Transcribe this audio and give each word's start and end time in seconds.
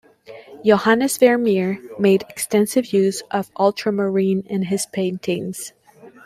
Johannes 0.65 1.19
Vermeer 1.19 1.79
made 1.99 2.23
extensive 2.27 2.91
use 2.91 3.21
of 3.29 3.51
ultramarine 3.59 4.41
in 4.49 4.63
his 4.63 4.87
paintings. 4.87 5.73